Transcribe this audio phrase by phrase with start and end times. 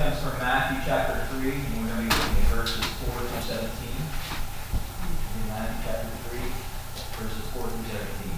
[0.00, 3.44] comes from Matthew chapter 3, and we're going to be looking at verses 4 through
[3.52, 3.68] 17.
[5.36, 6.40] In Matthew chapter 3,
[7.20, 8.32] verses 4 through 17.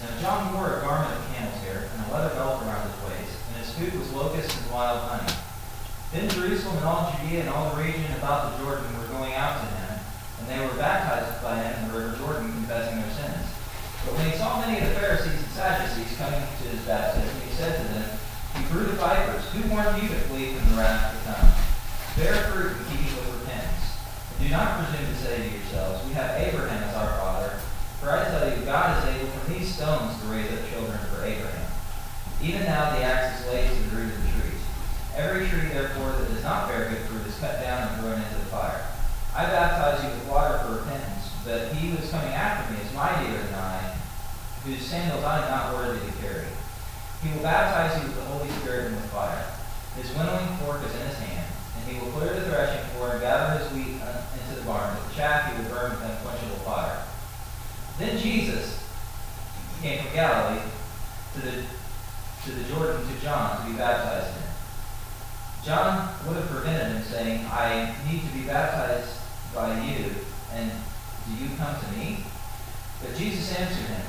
[0.00, 3.36] Now John wore a garment of camel's hair and a leather belt around his waist,
[3.52, 5.38] and his food was locusts and wild honey.
[6.12, 9.60] Then Jerusalem and all Judea and all the region about the Jordan were going out
[9.60, 10.00] to him,
[10.40, 13.44] and they were baptized by him in the river Jordan, confessing their sins.
[14.08, 17.52] But when he saw many of the Pharisees and Sadducees coming to his baptism, he
[17.52, 18.08] said to them,
[18.56, 21.44] You brood of vipers, who warned you to flee from the wrath to come?
[22.16, 24.00] Bear fruit in keeping with repentance.
[24.32, 27.60] And do not presume to say to yourselves, We have Abraham as our father.
[28.00, 31.20] For I tell you, God is able from these stones to raise up children for
[31.20, 31.68] Abraham.
[32.40, 34.48] Even now the axe is laid to the root of the trees.
[35.18, 38.38] Every tree, therefore, that does not bear good fruit is cut down and thrown into
[38.38, 38.86] the fire.
[39.34, 42.94] I baptize you with water for repentance, but he who is coming after me is
[42.94, 43.98] mightier than I,
[44.68, 46.44] whose sandals I am not worthy to carry.
[47.22, 49.48] He will baptize you with the Holy Spirit and with fire.
[49.96, 53.20] His winnowing fork is in his hand, and he will clear the threshing floor and
[53.20, 56.60] gather his wheat uh, into the barn, but the chaff he will burn with unquenchable
[56.68, 57.02] fire.
[57.98, 58.84] Then Jesus
[59.80, 60.60] came from Galilee
[61.34, 61.64] to the,
[62.44, 64.42] to the Jordan to John to be baptized in.
[65.64, 69.16] John would have prevented him, saying, I need to be baptized
[69.54, 70.12] by you,
[70.52, 70.70] and
[71.26, 72.18] do you come to me?
[73.02, 74.02] But Jesus answered him,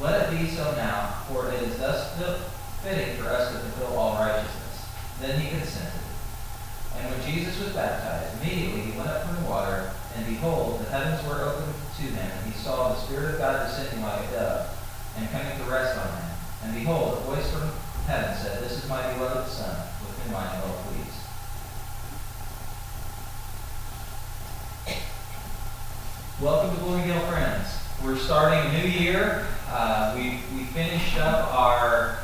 [0.00, 2.12] Let it be so now, for it is thus
[2.82, 4.86] fitting for us to fulfill all righteousness.
[5.20, 6.00] Then he consented.
[6.96, 10.90] And when Jesus was baptized, immediately he went up from the water, and behold, the
[10.90, 14.30] heavens were opened to him, and he saw the Spirit of God descending like a
[14.32, 14.66] dove,
[15.16, 16.30] and coming to rest on him.
[16.64, 17.70] And behold, a voice from
[18.06, 21.20] heaven said, This is my beloved Son, with whom I am well pleased.
[26.40, 27.78] Welcome to Bloomingdale, friends.
[28.04, 29.46] We're starting a new year.
[29.76, 32.20] Uh, we, we finished up our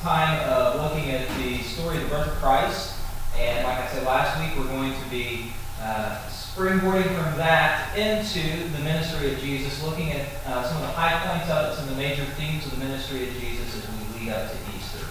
[0.00, 2.94] time of looking at the story of the birth of Christ.
[3.36, 5.50] And like I said last week, we're going to be
[5.82, 10.94] uh, springboarding from that into the ministry of Jesus, looking at uh, some of the
[10.94, 14.14] high points of it, some of the major themes of the ministry of Jesus as
[14.14, 15.04] we lead up to Easter.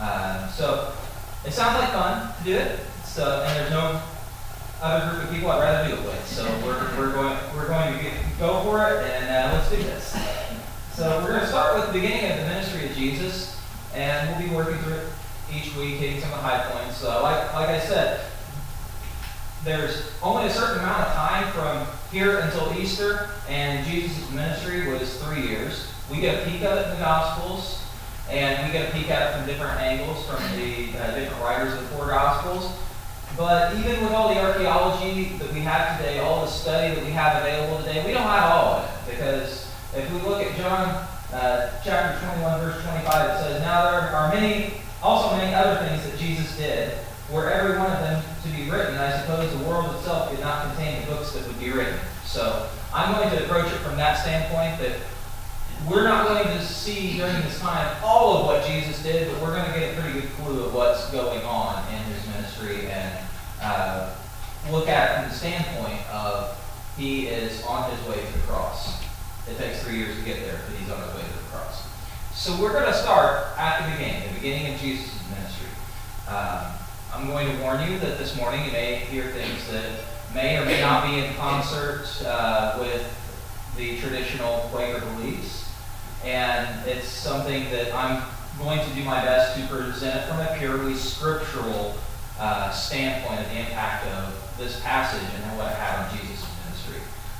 [0.00, 0.94] Uh, so
[1.44, 2.80] it sounds like fun to do it.
[3.04, 4.00] So and there's no
[4.80, 6.26] other group of people I'd rather do it with.
[6.26, 9.76] So we're, we're going we're going to get, go for it and uh, let's do
[9.76, 10.16] this.
[10.94, 13.58] So we're going to start with the beginning of the ministry of Jesus,
[13.94, 15.08] and we'll be working through it
[15.50, 17.02] each week, hitting some of the high points.
[17.02, 18.20] Uh, like like I said,
[19.64, 25.16] there's only a certain amount of time from here until Easter, and Jesus' ministry was
[25.22, 25.88] three years.
[26.10, 27.82] We get a peek at it in the Gospels,
[28.28, 31.72] and we get a peek at it from different angles from the uh, different writers
[31.72, 32.70] of the four Gospels.
[33.38, 37.12] But even with all the archaeology that we have today, all the study that we
[37.12, 39.12] have available today, we don't have all of it.
[39.12, 44.00] Because if we look at John uh, chapter 21, verse 25, it says, Now there
[44.10, 46.98] are many, also many other things that Jesus did,
[47.30, 48.94] were every one of them to be written.
[48.96, 51.98] I suppose the world itself could not contain the books that would be written.
[52.24, 55.00] So I'm going to approach it from that standpoint that
[55.88, 59.54] we're not going to see during this time all of what Jesus did, but we're
[59.54, 63.18] going to get a pretty good clue of what's going on in his ministry and
[63.60, 64.14] uh,
[64.70, 66.58] look at it from the standpoint of
[66.96, 69.01] he is on his way to the cross.
[69.48, 71.88] It takes three years to get there, but he's on his way to the cross.
[72.34, 75.68] So we're going to start at the beginning, the beginning of Jesus' ministry.
[76.28, 76.72] Um,
[77.12, 79.90] I'm going to warn you that this morning you may hear things that
[80.34, 83.04] may or may not be in concert uh, with
[83.76, 85.70] the traditional Quaker beliefs.
[86.24, 88.22] And it's something that I'm
[88.58, 91.96] going to do my best to present from a purely scriptural
[92.38, 96.31] uh, standpoint of the impact of this passage and what it had on Jesus'.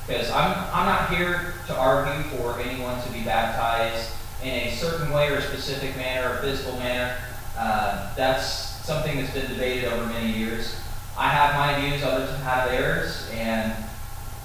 [0.07, 4.11] Because I'm, I'm not here to argue for anyone to be baptized
[4.43, 7.17] in a certain way or a specific manner or physical manner.
[7.57, 8.45] Uh, that's
[8.85, 10.75] something that's been debated over many years.
[11.17, 13.73] I have my views, others have theirs, and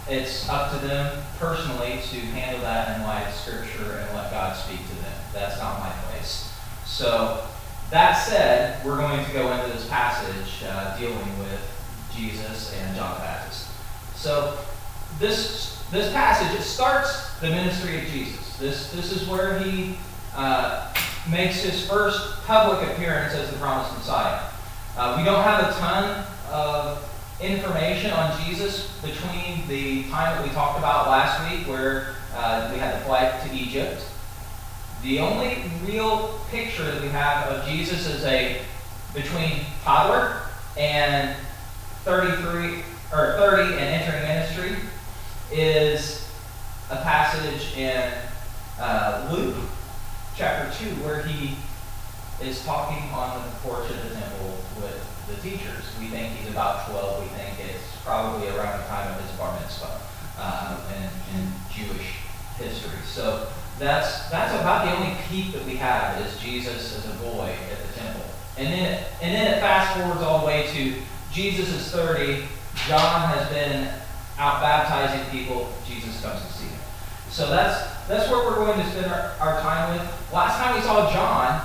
[0.08, 4.56] it's up to them personally to handle that in light of Scripture and let God
[4.56, 5.12] speak to them.
[5.32, 6.52] That's not my place.
[6.84, 7.46] So,
[7.90, 11.60] that said, we're going to go into this passage uh, dealing with
[12.14, 13.68] Jesus and John the Baptist.
[14.14, 14.58] So,
[15.18, 18.56] this this passage it starts the ministry of Jesus.
[18.58, 19.98] This this is where he
[20.34, 20.92] uh,
[21.30, 24.50] makes his first public appearance as the promised Messiah.
[24.96, 27.04] Uh, we don't have a ton of
[27.40, 32.78] information on Jesus between the time that we talked about last week, where uh, we
[32.78, 34.04] had the flight to Egypt.
[35.02, 38.60] The only real picture that we have of Jesus is a
[39.14, 40.42] between toddler
[40.76, 41.36] And
[42.04, 42.82] 33
[43.12, 44.76] or 30 and entering ministry
[45.52, 46.28] is
[46.90, 48.12] a passage in
[48.80, 49.56] uh, Luke
[50.36, 51.56] chapter 2 where he
[52.42, 55.84] is talking on the porch of the temple with the teachers.
[55.98, 57.22] We think he's about 12.
[57.22, 60.00] We think it's probably around the time of his bar mitzvah
[60.38, 62.18] uh, in, in Jewish
[62.56, 62.98] history.
[63.04, 63.48] So
[63.78, 67.86] that's that's about the only peek that we have is Jesus as a boy at
[67.86, 68.24] the temple.
[68.56, 70.94] And then and then it fast forwards all the way to
[71.32, 72.44] Jesus is 30.
[72.86, 73.92] John has been
[74.38, 75.72] out baptizing people.
[75.86, 76.80] Jesus comes to see him.
[77.30, 80.32] So that's that's where we're going to spend our, our time with.
[80.32, 81.60] Last time we saw John,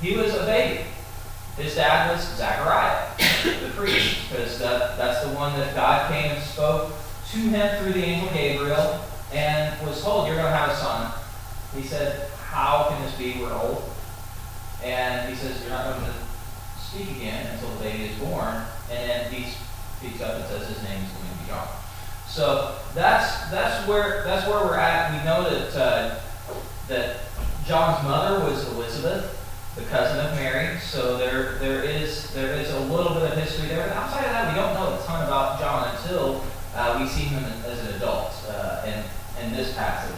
[0.00, 0.84] he was a baby.
[1.56, 6.42] His dad was Zachariah, the priest, because that, that's the one that God came and
[6.42, 6.92] spoke
[7.32, 9.00] to him through the angel Gabriel
[9.32, 11.12] and was told, You're going to have a son.
[11.74, 13.40] He said, How can this be?
[13.40, 13.82] We're old.
[14.84, 16.14] And he says, You're not going to
[16.78, 18.62] speak again until the baby is born.
[18.90, 19.50] And then he
[19.98, 21.68] speaks up and says his name is going to be John.
[22.28, 25.12] So that's that's where that's where we're at.
[25.12, 26.20] We know that uh,
[26.88, 27.16] that
[27.66, 29.32] John's mother was Elizabeth,
[29.76, 30.78] the cousin of Mary.
[30.80, 33.86] So there there is there is a little bit of history there.
[33.88, 36.44] But outside of that, we don't know a ton about John until
[36.74, 40.16] uh, we see him as an adult uh, in in this passage.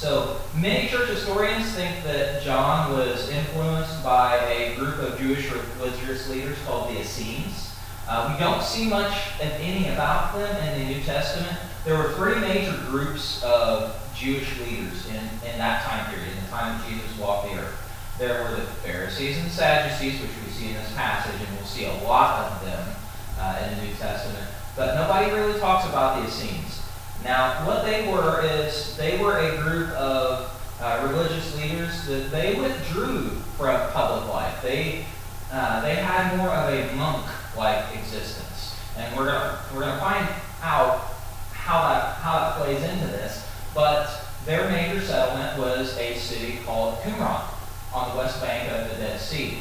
[0.00, 6.26] So many church historians think that John was influenced by a group of Jewish religious
[6.30, 7.74] leaders called the Essenes.
[8.10, 11.56] Uh, we don't see much of any about them in the New Testament.
[11.84, 16.50] There were three major groups of Jewish leaders in, in that time period, in the
[16.50, 18.16] time that Jesus walked the earth.
[18.18, 21.84] There were the Pharisees and Sadducees, which we see in this passage, and we'll see
[21.84, 22.88] a lot of them
[23.38, 24.44] uh, in the New Testament.
[24.74, 26.82] But nobody really talks about the Essenes.
[27.22, 32.58] Now, what they were is they were a group of uh, religious leaders that they
[32.58, 34.60] withdrew from public life.
[34.62, 35.04] They
[35.52, 36.94] uh, they had more of a
[37.56, 40.28] monk-like existence, and we're gonna we're gonna find
[40.62, 40.98] out
[41.52, 43.46] how that how that plays into this.
[43.74, 47.42] But their major settlement was a city called Qumran
[47.94, 49.58] on the west bank of the Dead Sea.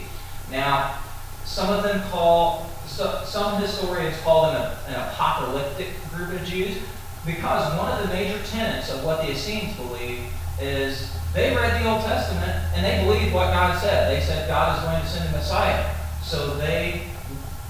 [0.51, 0.99] Now,
[1.45, 6.77] some of them call so, some historians call them a, an apocalyptic group of Jews
[7.25, 10.25] because one of the major tenets of what the Essenes believe
[10.59, 14.15] is they read the Old Testament and they believed what God said.
[14.15, 15.95] They said God is going to send a Messiah.
[16.23, 17.09] So they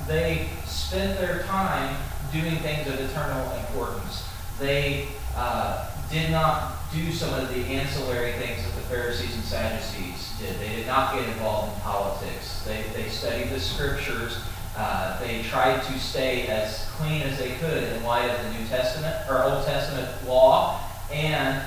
[0.09, 1.95] they spent their time
[2.33, 4.27] doing things of eternal importance.
[4.59, 10.33] They uh, did not do some of the ancillary things that the Pharisees and Sadducees
[10.39, 10.59] did.
[10.59, 12.63] They did not get involved in politics.
[12.65, 14.41] They, they studied the scriptures
[14.79, 18.65] uh, they tried to stay as clean as they could in light of the New
[18.67, 20.79] Testament or Old Testament law,
[21.11, 21.61] and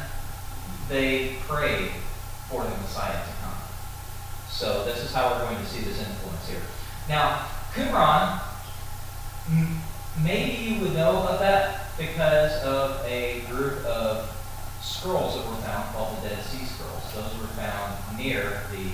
[0.89, 1.91] they prayed
[2.49, 3.55] for the Messiah to come.
[4.49, 6.63] So this is how we're going to see this influence here.
[7.07, 8.39] Now, Qumran,
[10.23, 14.29] maybe you would know of that because of a group of
[14.83, 17.03] scrolls that were found called the Dead Sea Scrolls.
[17.15, 18.93] Those were found near the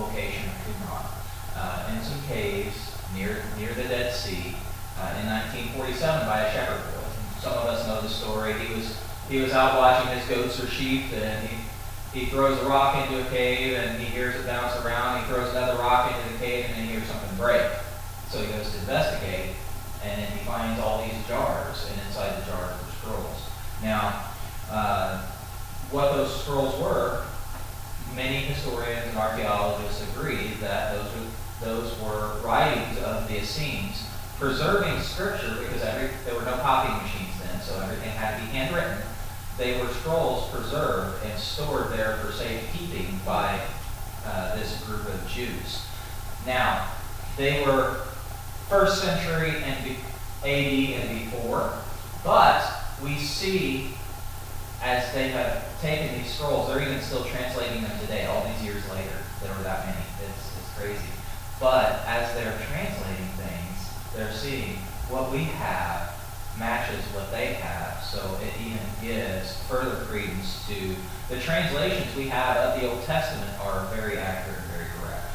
[0.00, 1.06] location of Qumran
[1.54, 4.56] uh, in some caves near, near the Dead Sea
[4.98, 7.06] uh, in 1947 by a shepherd boy.
[7.40, 8.52] Some of us know the story.
[8.54, 8.98] He was,
[9.28, 13.24] he was out watching his goats or sheep, and he, he throws a rock into
[13.24, 15.22] a cave, and he hears it bounce around.
[15.22, 17.62] He throws another rock into the cave, and then he hears something break.
[18.30, 19.56] So he goes to investigate,
[20.04, 23.50] and then he finds all these jars, and inside the jars were scrolls.
[23.82, 24.24] Now,
[24.70, 25.26] uh,
[25.90, 27.24] what those scrolls were,
[28.14, 31.26] many historians and archaeologists agree that those were
[31.60, 34.06] those were writings of the Essenes,
[34.38, 38.52] preserving scripture because every, there were no copy machines then, so everything had to be
[38.52, 38.98] handwritten.
[39.56, 43.60] They were scrolls preserved and stored there for safekeeping by
[44.24, 45.84] uh, this group of Jews.
[46.46, 46.86] Now,
[47.36, 48.02] they were
[48.68, 49.96] first century and
[50.44, 51.72] AD and before,
[52.24, 52.62] but
[53.02, 53.94] we see
[54.82, 58.88] as they have taken these scrolls, they're even still translating them today, all these years
[58.90, 59.16] later.
[59.42, 59.98] There were that many.
[60.22, 61.10] It's, it's crazy.
[61.60, 64.76] But as they're translating things, they're seeing
[65.08, 66.14] what we have
[66.58, 68.02] matches what they have.
[68.02, 70.94] So it even gives further credence to
[71.28, 75.26] the translations we have of the Old Testament are very accurate and very correct.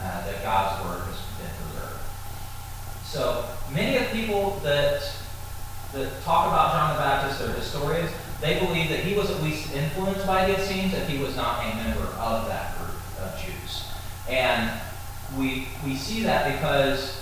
[0.00, 1.31] Uh, that God's word preserved.
[3.12, 5.02] So many of people that
[5.92, 9.70] that talk about John the Baptist, they're historians, they believe that he was at least
[9.74, 13.84] influenced by the Essenes, that he was not a member of that group of Jews.
[14.30, 14.80] And
[15.36, 17.20] we, we see that because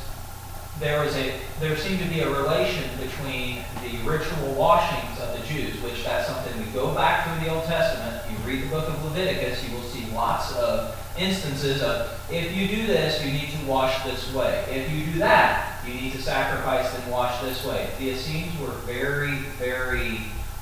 [0.79, 5.45] there was a there seemed to be a relation between the ritual washings of the
[5.45, 8.23] Jews, which that's something we go back through the Old Testament.
[8.31, 12.69] You read the book of Leviticus, you will see lots of instances of if you
[12.69, 14.65] do this, you need to wash this way.
[14.71, 17.89] If you do that, you need to sacrifice and wash this way.
[17.99, 20.21] The Essenes were very, very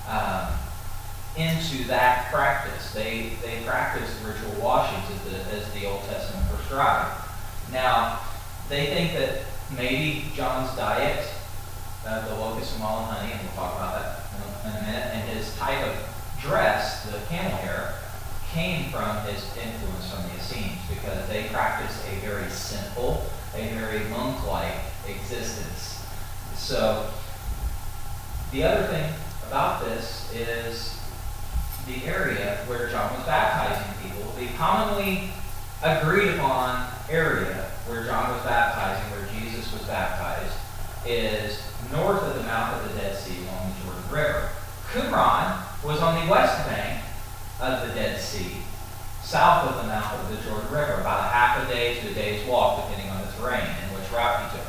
[0.08, 0.48] um,
[1.36, 2.92] into that practice.
[2.92, 7.24] They they practiced ritual washings as the, as the Old Testament prescribed.
[7.72, 8.20] Now,
[8.68, 9.42] they think that
[9.76, 11.28] maybe John's diet,
[12.06, 15.06] uh, the locust and honey, and we'll talk about that in a, in a minute,
[15.14, 15.96] and his type of
[16.40, 17.94] dress, the camel hair,
[18.50, 24.04] came from his influence from the Essenes because they practiced a very simple, a very
[24.08, 26.04] monk-like existence.
[26.54, 27.10] So,
[28.52, 29.12] the other thing
[29.46, 30.98] about this is
[31.86, 34.30] the area where John was baptizing people.
[34.38, 35.30] The commonly
[35.82, 40.54] agreed upon area where John was baptizing, where Jesus was baptized,
[41.06, 44.50] is north of the mouth of the Dead Sea along the Jordan River.
[44.92, 47.02] Qumran was on the west bank
[47.60, 48.56] of the Dead Sea,
[49.22, 52.14] south of the mouth of the Jordan River, about a half a day to a
[52.14, 54.67] day's walk, depending on the terrain and which route he took.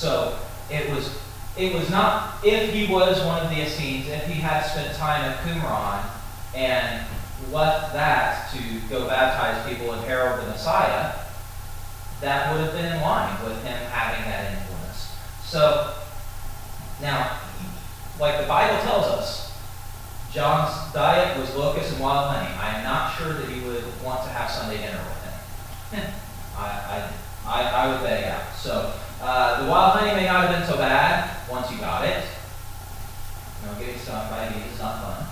[0.00, 0.38] So
[0.70, 1.14] it was
[1.58, 5.20] it was not if he was one of the Essenes, if he had spent time
[5.20, 6.08] at Qumran
[6.54, 7.06] and
[7.52, 11.12] left that to go baptize people and herald the Messiah,
[12.22, 15.14] that would have been in line with him having that influence.
[15.44, 15.92] So,
[17.02, 17.38] now,
[18.18, 19.52] like the Bible tells us,
[20.32, 22.54] John's diet was locusts and wild honey.
[22.58, 25.04] I am not sure that you would want to have Sunday dinner
[25.92, 26.10] with him.
[26.56, 27.12] I, I,
[27.46, 28.54] I, I, would beg out.
[28.56, 32.24] So, uh, the wild honey may not have been so bad once you got it.
[33.60, 35.26] You know, getting stung by bees is not fun.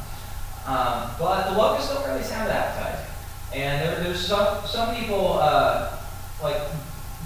[0.67, 3.11] Um, but the locusts don't really sound appetizing.
[3.55, 5.97] And there, there's some, some people, uh,
[6.43, 6.61] like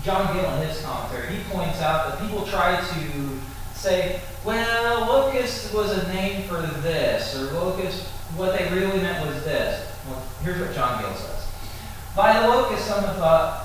[0.05, 3.41] John Gill in his commentary, he points out that people try to
[3.75, 9.43] say, well, locust was a name for this, or locust, what they really meant was
[9.45, 9.91] this.
[10.09, 11.49] Well, here's what John Gill says.
[12.17, 13.62] By the locust, some have thought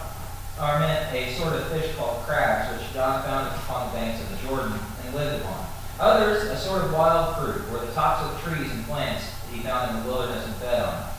[0.59, 4.29] are meant a sort of fish called crabs, which John found upon the banks of
[4.29, 4.73] the Jordan
[5.05, 5.65] and lived upon.
[5.99, 9.61] Others, a sort of wild fruit, where the tops of trees and plants that he
[9.61, 11.09] found in the wilderness and fed on,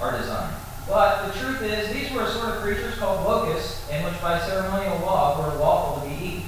[0.00, 0.56] are designed.
[0.88, 4.40] But the truth is, these were a sort of creatures called locusts, and which by
[4.40, 6.42] ceremonial law were lawful to be eaten.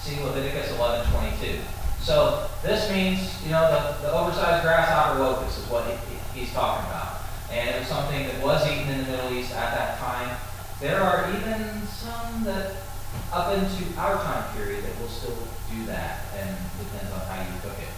[0.00, 1.60] See Leviticus 11:22.
[2.00, 6.88] So this means, you know, the, the oversized grasshopper locust is what he, he's talking
[6.88, 7.20] about.
[7.52, 10.36] And it was something that was eaten in the Middle East at that time.
[10.80, 12.72] There are even some that,
[13.32, 15.36] up into our time period, that will still
[15.70, 17.88] do that, and depends on how you cook it.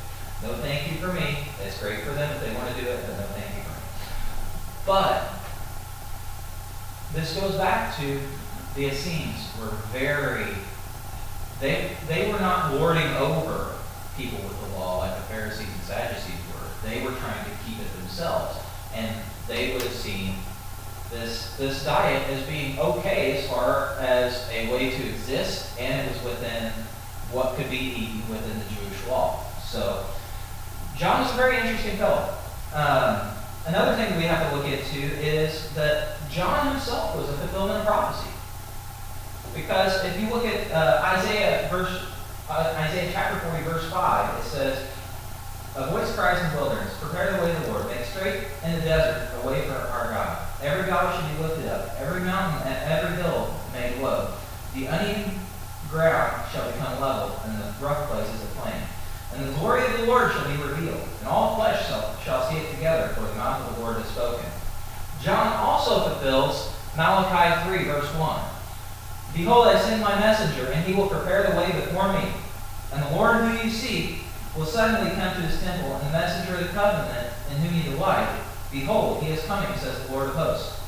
[0.43, 1.47] No thank you for me.
[1.65, 3.71] It's great for them if they want to do it, but no thank you for
[3.71, 3.85] me.
[4.85, 5.33] But
[7.15, 8.21] this goes back to
[8.75, 10.53] the Essenes were very,
[11.61, 13.77] they, they were not lording over
[14.17, 16.89] people with the law like the Pharisees and Sadducees were.
[16.89, 18.59] They were trying to keep it themselves.
[18.95, 19.15] And
[19.47, 20.35] they would have seen
[21.13, 26.13] this, this diet as being okay as far as a way to exist, and it
[26.13, 26.73] was within
[27.31, 29.45] what could be eaten within the Jewish law.
[29.63, 30.05] So,
[30.97, 32.35] John is a very interesting fellow.
[32.75, 33.31] Um,
[33.67, 37.87] another thing we have to look into is that John himself was a fulfillment of
[37.87, 38.31] prophecy.
[39.55, 42.07] Because if you look at uh, Isaiah verse
[42.49, 44.87] uh, Isaiah chapter 40, verse 5, it says,
[45.77, 48.75] A voice cries in the wilderness, Prepare the way of the Lord, make straight in
[48.75, 49.92] the desert a way for.
[50.63, 54.33] Every valley should be lifted up, every mountain and every hill made low.
[54.75, 55.41] The uneven
[55.91, 58.81] ground shall become level, and the rough places a plain.
[59.35, 62.59] And the glory of the Lord shall be revealed, and all flesh shall, shall see
[62.59, 64.45] it together, for the mouth of the Lord has spoken.
[65.21, 68.41] John also fulfills Malachi 3, verse 1.
[69.35, 72.33] Behold, I send my messenger, and he will prepare the way before me.
[72.93, 74.25] And the Lord whom you seek
[74.57, 77.83] will suddenly come to his temple, and the messenger of the covenant in whom you
[77.97, 78.29] delight.
[78.73, 80.81] Behold, he is coming, says the Lord of hosts.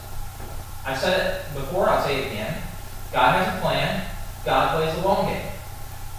[0.87, 2.62] I said it before, I'll say it again.
[3.12, 4.07] God has a plan.
[4.45, 5.47] God plays the long game.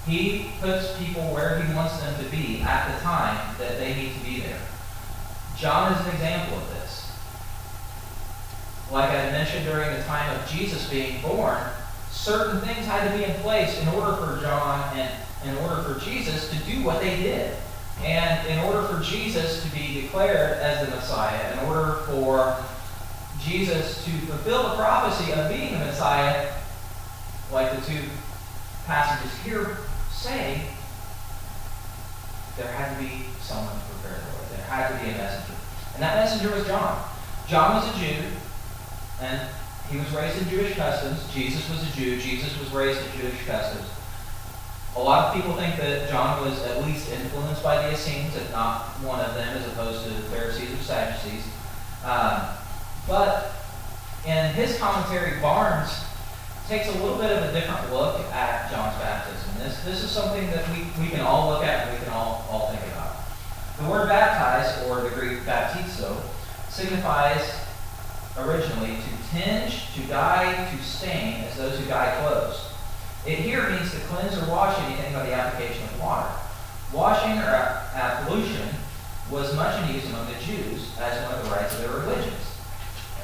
[0.07, 4.13] He puts people where he wants them to be at the time that they need
[4.13, 4.61] to be there.
[5.57, 6.75] John is an example of this
[8.91, 11.59] like I mentioned during the time of Jesus being born,
[12.11, 15.11] certain things had to be in place in order for John and
[15.43, 17.57] in order for Jesus to do what they did.
[18.05, 22.55] And in order for Jesus to be declared as the Messiah, in order for
[23.41, 26.53] Jesus to fulfill the prophecy of being the Messiah,
[27.51, 28.03] like the two
[28.85, 29.77] passages here
[30.11, 30.61] say,
[32.57, 34.55] there had to be someone to prepare the way.
[34.55, 35.59] There had to be a messenger.
[35.95, 37.03] And that messenger was John.
[37.47, 38.23] John was a Jew.
[39.21, 39.41] And
[39.89, 41.27] he was raised in Jewish customs.
[41.33, 42.19] Jesus was a Jew.
[42.19, 43.87] Jesus was raised in Jewish customs.
[44.95, 48.49] A lot of people think that John was at least influenced by the Essenes, if
[48.51, 51.43] not one of them, as opposed to the Pharisees or Sadducees.
[52.05, 52.41] Um,
[53.07, 53.51] but
[54.25, 55.91] in his commentary, Barnes
[56.69, 59.49] takes a little bit of a different look at John's baptism.
[59.59, 62.45] This, this is something that we, we can all look at and we can all,
[62.49, 63.17] all think about.
[63.77, 66.21] The word baptize, or the Greek baptizo,
[66.69, 67.53] signifies
[68.37, 72.71] originally to tinge, to dye, to stain, as those who dye clothes.
[73.25, 76.29] It here means to cleanse or wash anything by the application of water.
[76.93, 78.69] Washing or absolution
[79.31, 82.53] was much in use among the Jews as one of the rites of their religions.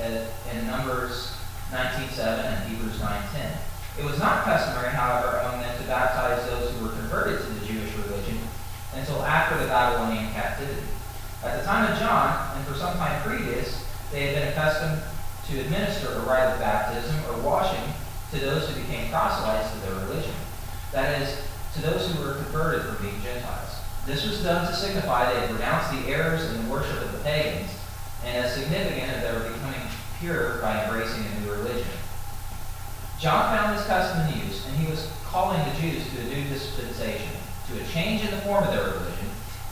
[0.01, 1.38] In Numbers
[1.70, 3.51] 19.7 and Hebrews 9.10.
[4.00, 7.65] It was not customary, however, among them to baptize those who were converted to the
[7.67, 8.39] Jewish religion
[8.96, 10.88] until after the Babylonian captivity.
[11.43, 15.03] At the time of John, and for some time previous, they had been accustomed
[15.50, 17.93] to administer a rite of baptism or washing
[18.32, 20.34] to those who became proselytes to their religion.
[20.94, 21.42] That is,
[21.76, 23.80] to those who were converted from being Gentiles.
[24.06, 27.20] This was done to signify they had renounced the errors in the worship of the
[27.20, 27.70] pagans,
[28.26, 29.82] and as significant they were becoming
[30.20, 31.92] pure by embracing a new religion.
[33.20, 36.50] John found this custom in use, and he was calling the Jews to a new
[36.50, 37.36] dispensation,
[37.68, 39.30] to a change in the form of their religion.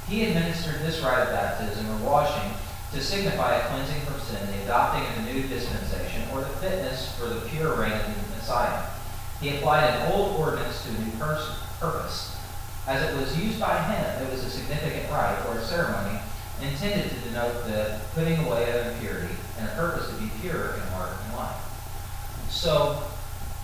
[0.08, 2.52] He administered this rite of baptism or washing
[2.94, 7.16] to signify a cleansing from sin, the adopting of the new dispensation, or the fitness
[7.18, 8.84] for the pure reign of Messiah.
[9.40, 11.12] He applied an old ordinance to a new
[11.80, 12.36] purpose.
[12.88, 16.20] As it was used by him, it was a significant rite or a ceremony
[16.60, 20.82] intended to denote the putting away of impurity and a purpose to be pure in
[20.94, 21.56] heart and life.
[22.50, 23.04] So,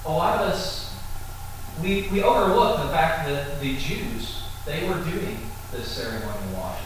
[0.05, 0.95] a lot of us,
[1.81, 5.39] we, we overlook the fact that the Jews, they were doing
[5.71, 6.85] this ceremonial washing.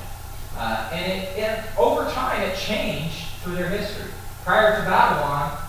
[0.57, 4.09] Uh, and it, it, over time, it changed through their history.
[4.45, 5.59] Prior to Babylon,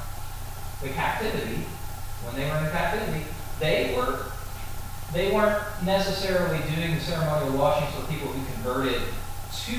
[0.80, 1.66] the captivity,
[2.24, 3.24] when they were in captivity,
[3.58, 4.26] they were
[5.12, 9.02] they weren't necessarily doing the ceremonial washings for people who converted
[9.66, 9.76] to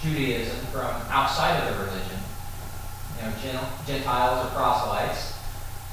[0.00, 2.18] Judaism from outside of their religion,
[3.44, 5.34] you know, Gentiles or proselytes.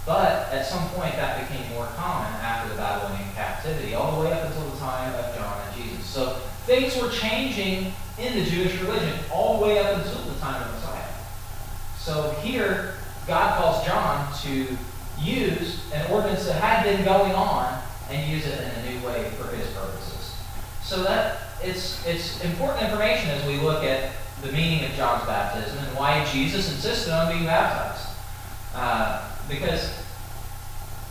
[0.06, 4.34] But at some point that became more common after the Babylonian captivity, all the way
[4.34, 6.06] up until the time of John and Jesus.
[6.06, 10.64] So things were changing in the Jewish religion all the way up until the time
[10.64, 11.04] of Messiah.
[12.00, 12.96] So here,
[13.28, 14.78] God calls John to
[15.22, 19.30] use an ordinance that had been going on and use it in a new way
[19.32, 20.36] for his purposes.
[20.84, 25.78] So that it's it's important information as we look at the meaning of John's baptism
[25.78, 28.08] and why Jesus insisted on being baptized.
[28.74, 29.92] Uh, because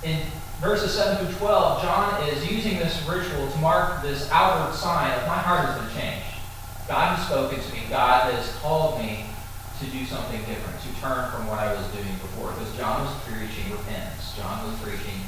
[0.03, 0.21] in
[0.61, 5.27] verses 7 through 12, John is using this ritual to mark this outward sign of
[5.27, 6.27] my heart has been changed.
[6.87, 7.83] God has spoken to me.
[7.91, 9.27] God has called me
[9.81, 12.53] to do something different, to turn from what I was doing before.
[12.53, 14.37] Because John was preaching repentance.
[14.37, 15.21] John was preaching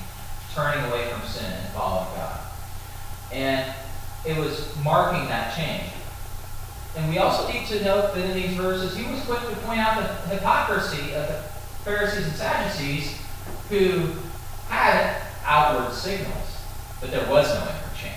[0.54, 2.40] turning away from sin and following God.
[3.32, 3.74] And
[4.26, 5.92] it was marking that change.
[6.96, 9.78] And we also need to note that in these verses, he was quick to point
[9.78, 11.42] out the hypocrisy of the
[11.84, 13.16] Pharisees and Sadducees
[13.68, 14.10] who
[14.68, 16.58] had outward signals,
[17.00, 18.14] but there was no inner change.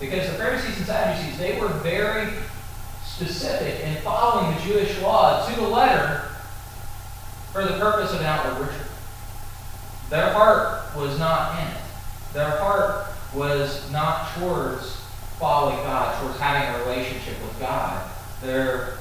[0.00, 2.28] Because the Pharisees and Sadducees, they were very
[3.14, 6.28] specific in following the Jewish law to the letter
[7.52, 8.86] for the purpose of outward ritual.
[10.08, 11.82] Their heart was not in it.
[12.32, 15.00] Their heart was not towards
[15.38, 18.10] following God, towards having a relationship with God.
[18.42, 18.98] Their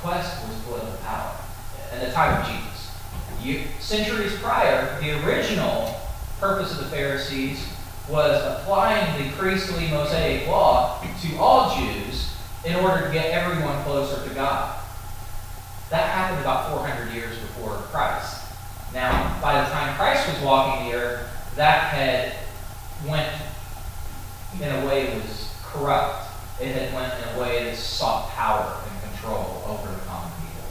[0.00, 1.36] quest was political power.
[1.92, 2.92] At the time of Jesus.
[3.42, 6.00] You, centuries prior, the original
[6.40, 7.66] purpose of the Pharisees
[8.08, 12.35] was applying the priestly Mosaic law to all Jews
[12.66, 14.76] in order to get everyone closer to God.
[15.90, 18.44] That happened about 400 years before Christ.
[18.92, 22.32] Now, by the time Christ was walking the earth, that had
[23.08, 23.30] went
[24.60, 26.28] in a way that was corrupt.
[26.60, 30.68] It had went in a way that sought power and control over the common people.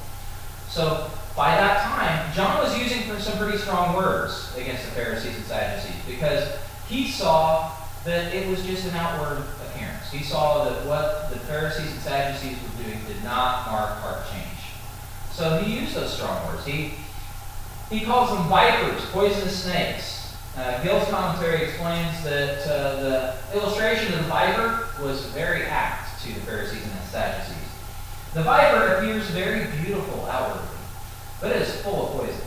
[0.68, 5.46] So by that time, John was using some pretty strong words against the Pharisees and
[5.46, 6.58] Sadducees because
[6.90, 7.72] he saw
[8.04, 9.95] that it was just an outward appearance.
[10.16, 14.46] He saw that what the Pharisees and Sadducees were doing did not mark heart change.
[15.34, 16.66] So he used those strong words.
[16.66, 16.94] He,
[17.90, 20.38] he calls them vipers, poisonous snakes.
[20.58, 22.96] Uh, Gill's commentary explains that uh,
[23.52, 27.58] the illustration of the viper was very apt to the Pharisees and the Sadducees.
[28.34, 30.78] The viper appears very beautiful outwardly,
[31.42, 32.42] but it is full of poison.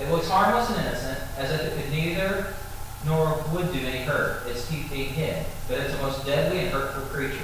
[0.00, 2.54] It looks harmless and innocent, as if it could neither
[3.04, 6.70] nor would do any hurt, its teeth being hid, but it's the most deadly and
[6.70, 7.38] hurtful creature.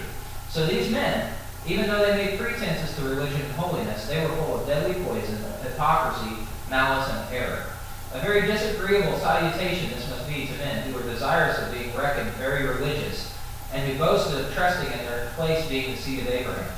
[0.50, 1.32] So these men,
[1.66, 5.38] even though they made pretenses to religion and holiness, they were full of deadly poison,
[5.62, 7.64] hypocrisy, malice, and error.
[8.12, 12.30] A very disagreeable salutation this must be to men who are desirous of being reckoned
[12.32, 13.36] very religious,
[13.72, 16.72] and who boasted of trusting in their place being the seed of Abraham,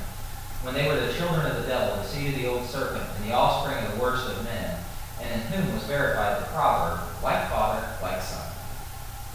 [0.63, 3.29] when they were the children of the devil, the seed of the old serpent, and
[3.29, 4.79] the offspring of the worst of men,
[5.21, 7.86] and in whom was verified the proverb, like father.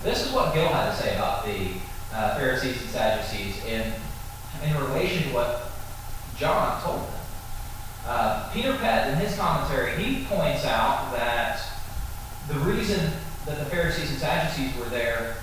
[0.02, 1.68] This is what Gill had to say about the
[2.12, 3.92] uh, Pharisees and Sadducees in,
[4.64, 5.70] in relation to what
[6.36, 7.20] John told them.
[8.04, 11.62] Uh, Peter Pett, in his commentary, he points out that
[12.48, 13.12] the reason
[13.46, 15.36] that the Pharisees and Sadducees were there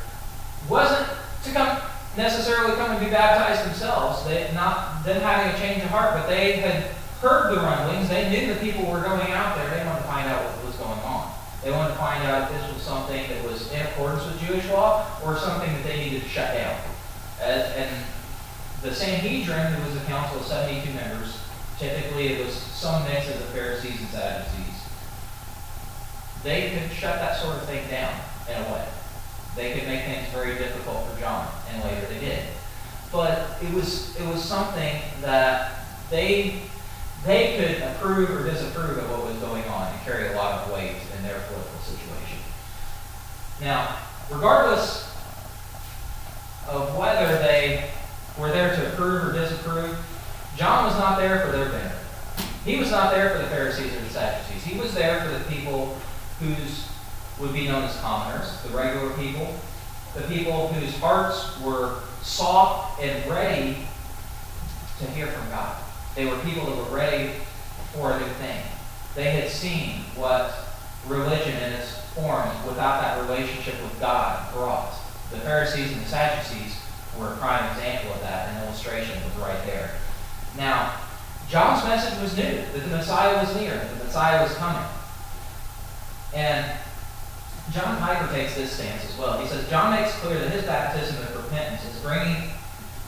[0.67, 1.07] wasn't
[1.43, 1.79] to come
[2.17, 4.25] necessarily come and be baptized themselves.
[4.25, 6.91] They not them having a change of heart, but they had
[7.21, 8.09] heard the rumblings.
[8.09, 9.69] They knew the people were going out there.
[9.69, 11.18] They wanted to find out what was going on.
[11.63, 14.67] They wanted to find out if this was something that was in accordance with Jewish
[14.69, 16.79] law or something that they needed to shut down.
[17.41, 18.05] As, and
[18.81, 21.39] the Sanhedrin, who was a council of 72 members,
[21.77, 24.83] typically it was some mix of the Pharisees and Sadducees.
[26.43, 28.13] They could shut that sort of thing down
[28.49, 28.85] in a way.
[29.55, 32.43] They could make things very difficult for John, and later they did.
[33.11, 36.68] But it was it was something that they
[37.25, 40.73] they could approve or disapprove of what was going on and carry a lot of
[40.73, 42.39] weight in their political situation.
[43.61, 43.97] Now,
[44.29, 45.13] regardless
[46.67, 47.89] of whether they
[48.37, 49.97] were there to approve or disapprove,
[50.55, 51.97] John was not there for their benefit.
[52.65, 54.63] He was not there for the Pharisees or the Sadducees.
[54.63, 55.97] He was there for the people
[56.39, 56.87] whose
[57.39, 59.55] would be known as commoners, the regular people,
[60.13, 63.77] the people whose hearts were soft and ready
[64.99, 65.77] to hear from God.
[66.15, 67.31] They were people that were ready
[67.93, 68.61] for a new thing.
[69.15, 70.53] They had seen what
[71.07, 74.93] religion in its form without that relationship with God brought.
[75.31, 76.79] The Pharisees and the Sadducees
[77.17, 78.49] were a prime example of that.
[78.49, 79.91] An illustration was right there.
[80.57, 80.99] Now,
[81.49, 84.87] John's message was new, that the Messiah was near, that the Messiah was coming.
[86.35, 86.65] And
[87.71, 89.39] John Piper takes this stance as well.
[89.39, 92.49] He says, John makes clear that his baptism of repentance is bringing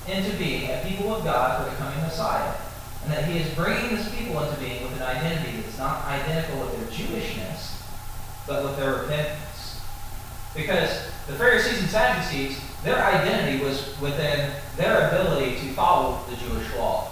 [0.07, 2.53] into being a people of God for the coming Messiah,
[3.03, 6.61] and that he is bringing this people into being with an identity that's not identical
[6.61, 7.81] with their Jewishness,
[8.47, 9.81] but with their repentance.
[10.55, 16.73] Because the Pharisees and Sadducees, their identity was within their ability to follow the Jewish
[16.75, 17.07] law.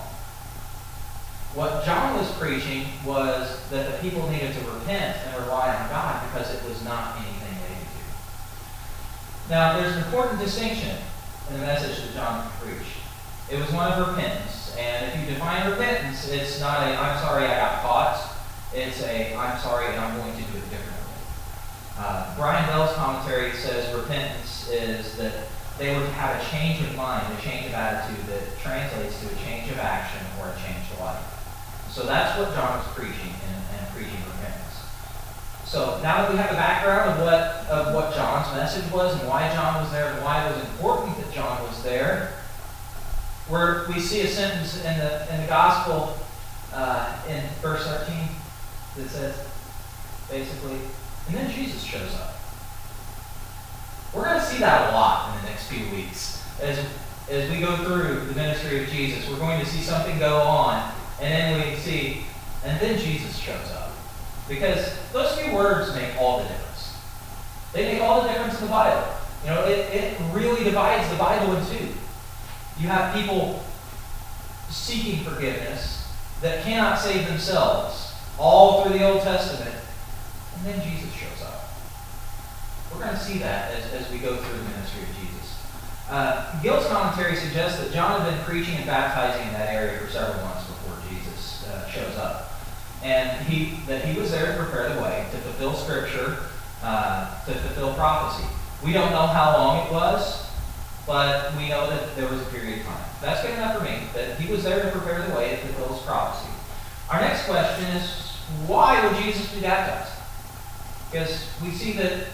[1.55, 6.23] What John was preaching was that the people needed to repent and rely on God
[6.27, 9.49] because it was not anything they could do.
[9.49, 10.95] Now, there's an important distinction
[11.49, 12.97] in the message that John preached.
[13.49, 14.58] It was one of repentance.
[14.79, 18.31] And if you define repentance, it's not a, I'm sorry I got caught.
[18.73, 21.19] It's a, I'm sorry and I'm going to do it differently.
[21.97, 25.33] Uh, Brian Bell's commentary says repentance is that
[25.77, 29.35] they would have a change of mind, a change of attitude that translates to a
[29.43, 31.23] change of action or a change of life.
[31.91, 34.79] So that's what John was preaching and, and preaching repentance.
[35.65, 39.27] So now that we have a background of what of what John's message was and
[39.27, 42.33] why John was there and why it was important that John was there,
[43.49, 46.17] where we see a sentence in the in the gospel
[46.73, 48.15] uh, in verse 13
[48.97, 49.47] that says
[50.29, 50.77] basically,
[51.27, 52.35] and then Jesus shows up.
[54.13, 56.79] We're going to see that a lot in the next few weeks as
[57.29, 59.29] as we go through the ministry of Jesus.
[59.29, 62.21] We're going to see something go on and then we see,
[62.63, 63.91] and then Jesus shows up.
[64.47, 66.95] Because those few words make all the difference.
[67.73, 69.13] They make all the difference in the Bible.
[69.43, 71.87] You know, it, it really divides the Bible in two.
[72.79, 73.63] You have people
[74.69, 76.07] seeking forgiveness
[76.41, 79.75] that cannot save themselves all through the Old Testament,
[80.55, 81.69] and then Jesus shows up.
[82.93, 85.61] We're going to see that as, as we go through the ministry of Jesus.
[86.09, 90.09] Uh, Gill's commentary suggests that John had been preaching and baptizing in that area for
[90.09, 92.53] several months before Jesus uh, shows up.
[93.03, 96.37] And he that he was there to prepare the way, to fulfill Scripture,
[96.81, 98.47] uh, to fulfill prophecy.
[98.83, 100.48] We don't know how long it was,
[101.09, 103.03] but we know that there was a period of time.
[103.19, 105.95] That's good enough for me, that he was there to prepare the way to fulfill
[105.95, 106.53] his prophecy.
[107.09, 110.13] Our next question is, why would Jesus be baptized?
[111.09, 112.27] Because we see that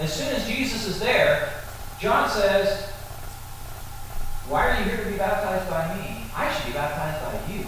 [0.00, 1.52] as soon as Jesus is there,
[2.00, 2.88] John says,
[4.48, 6.24] Why are you here to be baptized by me?
[6.34, 7.66] I should be baptized by you.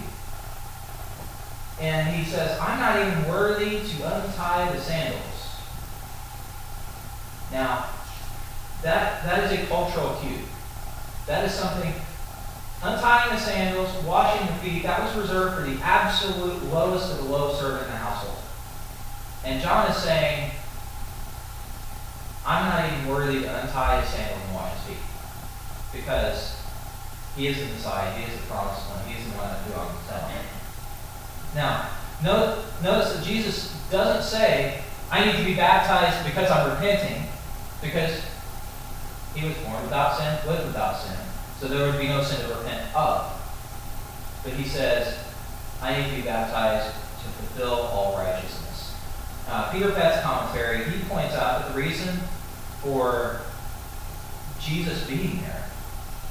[1.79, 5.59] And he says, I'm not even worthy to untie the sandals.
[7.51, 7.85] Now,
[8.81, 10.39] that, that is a cultural cue.
[11.27, 11.93] That is something,
[12.83, 17.31] untying the sandals, washing the feet, that was reserved for the absolute lowest of the
[17.31, 18.37] low servant in the household.
[19.43, 20.51] And John is saying,
[22.45, 25.03] I'm not even worthy to untie his sandals and wash his feet.
[25.93, 26.61] Because
[27.35, 29.73] he is the Messiah, he is the promised one, he is the one that who
[29.79, 30.45] I'm telling.
[31.55, 31.89] Now,
[32.23, 37.23] notice that Jesus doesn't say, I need to be baptized because I'm repenting,
[37.81, 38.21] because
[39.35, 41.17] He was born without sin, lived without sin.
[41.59, 43.31] So there would be no sin to repent of.
[44.43, 45.17] But he says,
[45.81, 48.95] I need to be baptized to fulfill all righteousness.
[49.47, 52.19] Uh, Peter Pett's commentary, he points out that the reason
[52.81, 53.41] for
[54.59, 55.65] Jesus being there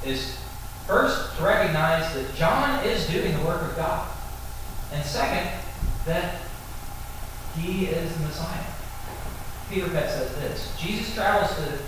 [0.05, 0.38] is
[0.87, 4.09] first to recognize that John is doing the work of God.
[4.93, 5.51] And second,
[6.07, 6.40] that
[7.59, 8.64] he is the Messiah.
[9.71, 11.79] Peter Pett says this Jesus travels to,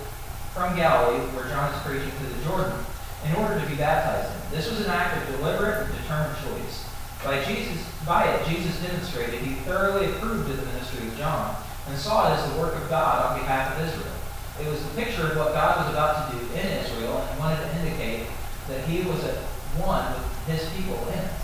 [0.56, 2.80] from Galilee, where John is preaching, to the Jordan
[3.28, 4.56] in order to be baptized in.
[4.56, 6.88] This was an act of deliberate and determined choice.
[7.20, 11.60] By Jesus, by it, Jesus demonstrated he thoroughly approved of the ministry of John
[11.92, 14.16] and saw it as the work of God on behalf of Israel.
[14.56, 17.60] It was the picture of what God was about to do in Israel and wanted
[17.60, 18.24] to indicate
[18.72, 19.36] that he was at
[19.76, 21.36] one with his people in it.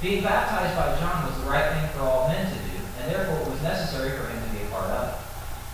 [0.00, 3.44] Being baptized by John was the right thing for all men to do, and therefore
[3.44, 5.16] it was necessary for him to be a part of it.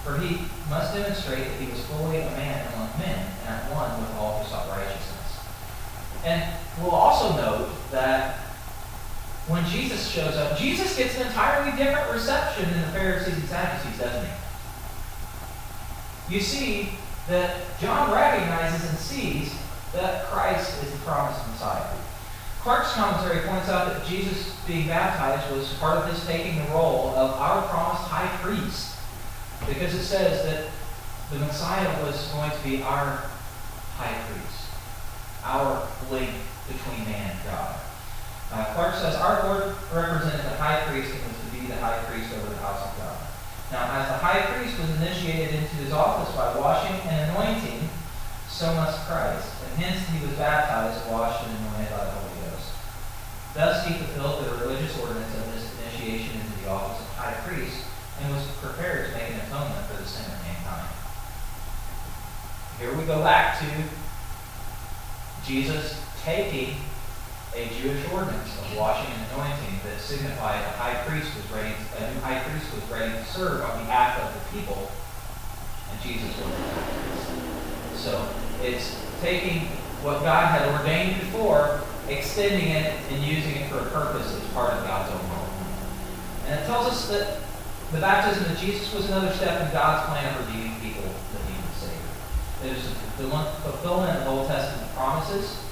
[0.03, 3.98] For he must demonstrate that he was fully a man among men and at one
[4.00, 5.38] with all who sought righteousness.
[6.24, 6.42] And
[6.81, 8.37] we'll also note that
[9.48, 13.98] when Jesus shows up, Jesus gets an entirely different reception than the Pharisees and Sadducees,
[13.98, 14.33] doesn't he?
[16.35, 16.90] You see
[17.28, 19.54] that John recognizes and sees
[19.94, 21.96] that Christ is the promised Messiah.
[22.61, 27.14] Clarke's commentary points out that Jesus being baptized was part of his taking the role
[27.16, 28.97] of our promised high priest
[29.66, 30.71] because it says that
[31.31, 33.25] the Messiah was going to be our
[33.97, 34.71] high priest,
[35.44, 36.31] our link
[36.68, 37.77] between man and God.
[38.53, 42.01] Uh, Clarke says our Lord represented the high priest and was to be the high
[42.09, 43.18] priest over the house of God.
[43.71, 47.88] Now, as the high priest was initiated into his office by washing and anointing,
[48.49, 49.53] so must Christ.
[49.68, 52.73] And hence he was baptized, washed, and anointed by the Holy Ghost.
[53.53, 57.85] Thus he fulfilled the religious ordinance of this initiation into the office of high priest
[58.22, 60.88] and was prepared to make an atonement for the sin of mankind.
[62.78, 63.66] Here we go back to
[65.46, 66.74] Jesus taking
[67.54, 72.14] a Jewish ordinance of washing and anointing that signified a high priest was ready, a
[72.14, 74.90] new high priest was ready to serve on behalf of the people,
[75.90, 77.98] and Jesus was the.
[77.98, 78.28] So
[78.62, 79.66] it's taking
[80.02, 84.74] what God had ordained before, extending it and using it for a purpose as part
[84.74, 85.48] of God's own will.
[86.46, 87.40] And it tells us that
[87.92, 91.64] the baptism of Jesus was another step in God's plan of redeeming people that needed
[91.64, 92.12] a Savior.
[92.64, 95.64] It was a fulfillment of Old Testament promises.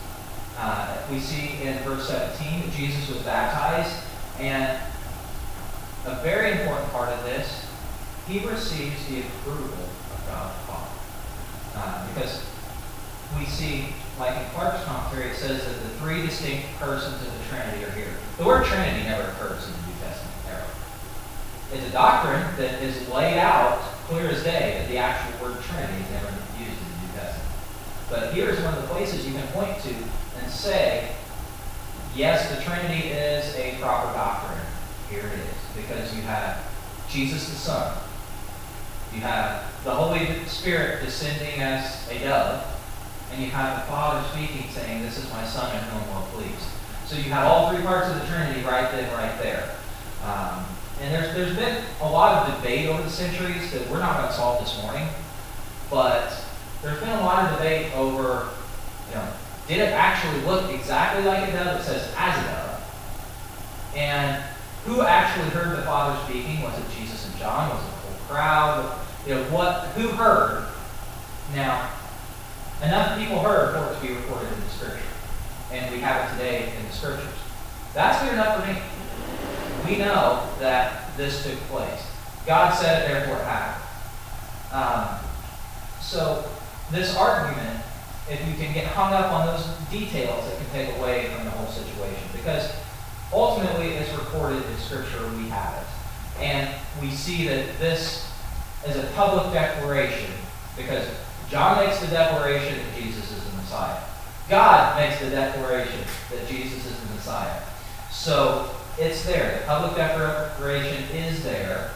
[0.59, 3.95] Uh, we see in verse 17 that Jesus was baptized,
[4.41, 4.81] and
[6.07, 7.67] a very important part of this,
[8.27, 10.91] he receives the approval of God the Father.
[11.75, 12.47] Uh, because
[13.39, 17.45] we see, like in Clarke's commentary, it says that the three distinct persons of the
[17.49, 18.15] Trinity are here.
[18.39, 20.65] The word Trinity never occurs in the New Testament era.
[21.73, 26.03] It's a doctrine that is laid out clear as day that the actual word Trinity
[26.03, 26.27] is never
[26.59, 27.51] used in the New Testament.
[28.09, 29.95] But here's one of the places you can point to
[30.41, 31.13] and say,
[32.15, 34.61] yes, the Trinity is a proper doctrine.
[35.11, 35.55] Here it is.
[35.75, 36.65] Because you have
[37.11, 37.99] Jesus the Son.
[39.13, 42.65] You have the Holy Spirit descending as a dove.
[43.33, 46.69] And you have the Father speaking, saying, This is my Son in whom I'm pleased.
[47.07, 49.77] So you have all three parts of the Trinity right then, right there.
[51.07, 54.27] And there's, there's been a lot of debate over the centuries that we're not going
[54.27, 55.07] to solve this morning.
[55.89, 56.45] But
[56.83, 58.49] there's been a lot of debate over,
[59.09, 59.29] you know,
[59.69, 61.81] did it actually look exactly like a dove?
[61.81, 63.93] It says as a dove.
[63.95, 64.43] And
[64.85, 66.61] who actually heard the Father speaking?
[66.63, 67.71] Was it Jesus and John?
[67.71, 68.99] Was it the whole crowd?
[69.29, 69.87] You know, what?
[69.91, 70.67] Who heard?
[71.55, 71.89] Now,
[72.83, 74.99] enough people heard for it to be recorded in the Scripture,
[75.71, 77.29] and we have it today in the Scriptures.
[77.95, 78.77] That's good enough for me.
[79.87, 82.03] We know that this took place.
[82.47, 83.85] God said it, therefore it happened.
[84.73, 85.19] Um,
[86.01, 86.49] so
[86.91, 87.81] this argument
[88.29, 91.51] if you can get hung up on those details, it can take away from the
[91.51, 92.29] whole situation.
[92.33, 92.73] Because
[93.33, 96.43] ultimately, it's recorded in Scripture, we have it.
[96.43, 98.29] And we see that this
[98.87, 100.31] is a public declaration
[100.77, 101.09] because
[101.49, 104.03] John makes the declaration that Jesus is the Messiah.
[104.49, 107.63] God makes the declaration that Jesus is the Messiah.
[108.11, 109.61] So it's there.
[109.61, 111.91] The public declaration is there.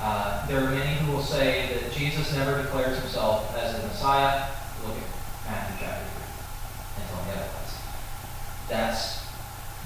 [0.00, 4.48] Uh, there are many who will say that Jesus never declares himself as the Messiah.
[4.86, 6.04] Look at Matthew chapter
[6.96, 7.80] 3 and on the other place.
[8.68, 9.18] That's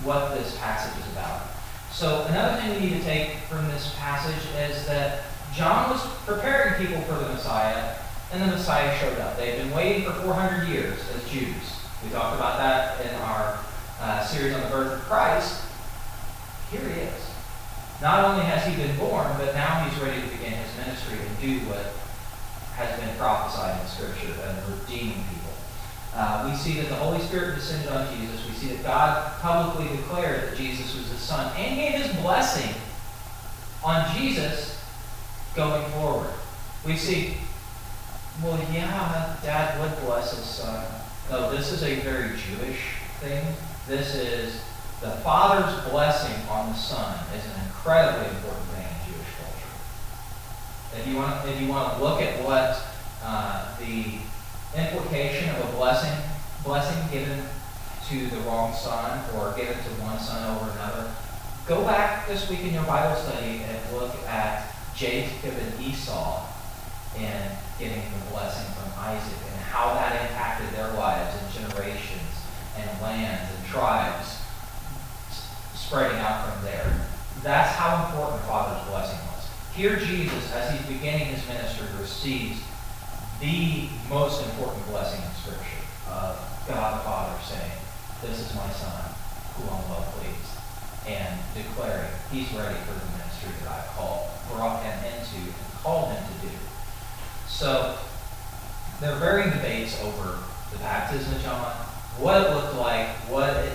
[0.05, 1.43] what this passage is about.
[1.93, 6.75] So another thing we need to take from this passage is that John was preparing
[6.85, 7.97] people for the Messiah,
[8.33, 9.37] and the Messiah showed up.
[9.37, 11.81] They had been waiting for 400 years as Jews.
[12.05, 13.59] We talked about that in our
[14.01, 15.65] uh, series on the birth of Christ.
[16.71, 17.31] Here he is.
[18.01, 21.41] Not only has he been born, but now he's ready to begin his ministry and
[21.41, 21.93] do what
[22.77, 25.53] has been prophesied in Scripture and redeeming people.
[26.15, 28.47] Uh, we see that the Holy Spirit descended on Jesus.
[28.47, 32.75] We see that God publicly declared that Jesus was his son and gave his blessing
[33.85, 34.83] on Jesus
[35.55, 36.31] going forward.
[36.87, 37.37] We see,
[38.43, 40.85] well, yeah, Dad would bless his son.
[41.31, 42.81] No, this is a very Jewish
[43.21, 43.45] thing.
[43.87, 44.61] This is
[45.01, 51.01] the father's blessing on the son is an incredibly important thing in Jewish culture.
[51.01, 52.83] If you want, if you want to look at what
[53.25, 54.19] uh, the
[54.77, 56.13] implication of a blessing,
[56.65, 57.43] blessing given
[58.09, 61.11] to the wrong son or given to one son over another,
[61.67, 66.47] go back this week in your Bible study and look at Jacob and Esau
[67.17, 72.45] and getting the blessing from Isaac and how that impacted their lives and generations
[72.77, 74.40] and lands and tribes
[75.91, 76.87] spreading out from there.
[77.43, 79.51] That's how important Father's blessing was.
[79.75, 82.63] Here Jesus, as he's beginning his ministry, receives
[83.41, 87.75] the most important blessing in Scripture of God the Father saying,
[88.23, 89.03] This is my Son,
[89.59, 90.55] who I'm well pleased,
[91.11, 96.15] and declaring he's ready for the ministry that I called, brought him into, and called
[96.15, 96.55] him to do.
[97.49, 97.99] So
[99.01, 100.39] there are varying debates over
[100.71, 101.75] the baptism of John,
[102.23, 103.73] what it looked like, what it,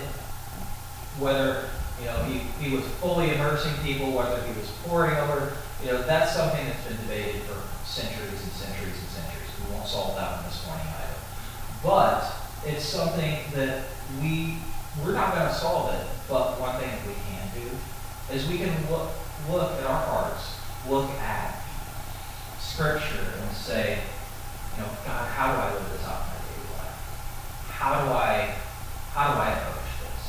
[1.19, 1.65] whether
[1.99, 5.53] you know he, he was fully immersing people, whether he was pouring over.
[5.83, 9.87] You know that's something that's been debated for centuries and centuries and centuries We won't
[9.87, 11.19] solve that one this morning either.
[11.83, 13.83] But it's something that
[14.21, 14.57] we
[15.03, 16.05] we're not going to solve it.
[16.29, 17.67] But one thing that we can do
[18.33, 19.11] is we can look
[19.49, 20.57] look at our hearts,
[20.89, 21.61] look at
[22.59, 23.99] Scripture, and say,
[24.75, 26.97] you know, God, how do I live this out in my daily life?
[27.69, 28.55] How do I
[29.13, 30.23] how do I approach this?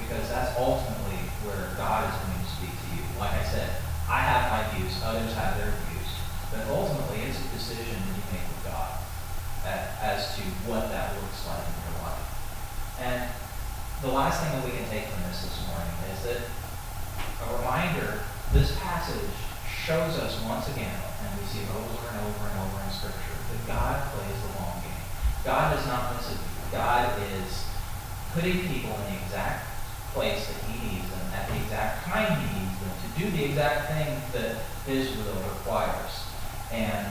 [0.00, 3.02] Because that's ultimately where God is going to speak to you.
[3.18, 3.68] Like I said,
[4.08, 6.10] I have my views, others have their views,
[6.54, 9.02] but ultimately it's a decision that you make with God
[9.66, 12.30] as to what that looks like in your life.
[13.02, 13.20] And
[14.06, 16.40] the last thing that we can take from this this morning is that
[17.42, 18.22] a reminder,
[18.54, 19.34] this passage
[19.66, 23.34] shows us once again, and we see it over and over and over in Scripture,
[23.50, 25.04] that God plays the long game.
[25.42, 26.70] God does not miss a beat.
[26.70, 27.66] God is
[28.30, 29.69] putting people in the exact
[30.12, 33.44] place that he needs them at the exact time he needs them to do the
[33.44, 36.26] exact thing that his will requires.
[36.72, 37.06] And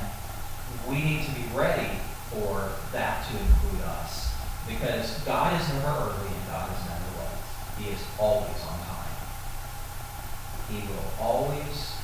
[0.88, 4.34] we need to be ready for that to include us.
[4.68, 7.42] Because God is never early and God is never late.
[7.80, 9.18] He is always on time.
[10.70, 11.98] He will always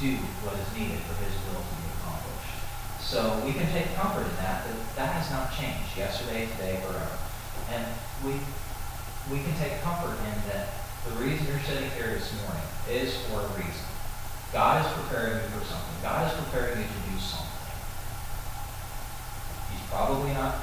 [0.00, 2.58] do what is needed for his will to be accomplished.
[3.00, 7.16] So we can take comfort in that, that that has not changed yesterday, today, forever.
[7.72, 7.86] And
[8.24, 8.36] we,
[9.30, 10.68] we can take comfort in that
[11.08, 13.88] the reason you're sitting here this morning is for a reason.
[14.52, 15.96] God is preparing you for something.
[16.02, 17.72] God is preparing you to do something.
[19.72, 20.56] He's probably not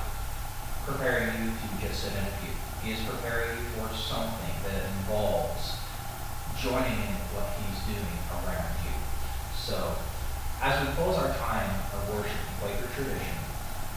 [0.85, 2.53] preparing you to just sit in a pew.
[2.85, 5.77] He is preparing you for something that involves
[6.57, 8.93] joining in what he's doing around you.
[9.57, 9.97] So,
[10.61, 13.37] as we close our time of worship in Quaker tradition,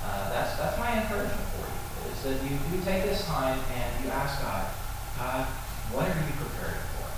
[0.05, 1.74] uh, that's that's my encouragement for you.
[2.13, 4.69] Is that you, you take this time and you ask God,
[5.17, 5.47] God,
[5.93, 7.09] what are you preparing for?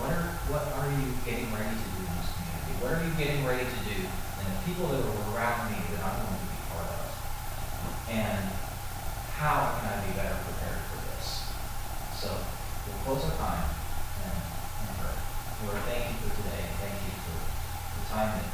[0.00, 2.72] What are what are you getting ready to do in this community?
[2.80, 6.00] What are you getting ready to do and the people that are around me that
[6.04, 7.06] I'm going to be part of?
[8.12, 8.40] And
[9.36, 11.52] how can I be better prepared for this?
[12.16, 13.64] So we'll close our time
[14.24, 14.96] and, and.
[15.64, 16.68] Lord, thank you for today.
[16.84, 18.48] Thank you for the time that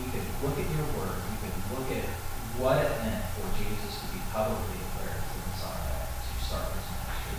[0.00, 1.20] we could look at your word.
[1.28, 2.08] We could look at
[2.60, 6.84] what it meant for Jesus to be publicly declared as the Messiah to start his
[6.84, 7.38] ministry.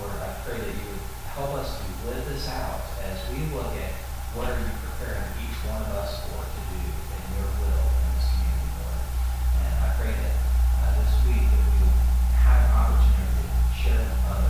[0.00, 1.04] Lord, I pray that you would
[1.36, 3.92] help us to live this out as we look at
[4.32, 8.08] what are you preparing each one of us for to do in your will in
[8.16, 9.00] this community, Lord.
[9.60, 11.84] And I pray that uh, this week that we
[12.40, 14.49] have an opportunity to share with others.